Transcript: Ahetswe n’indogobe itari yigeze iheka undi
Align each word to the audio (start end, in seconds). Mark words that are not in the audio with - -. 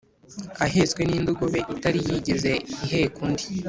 Ahetswe 0.65 1.01
n’indogobe 1.05 1.59
itari 1.73 1.99
yigeze 2.07 2.51
iheka 2.83 3.17
undi 3.25 3.45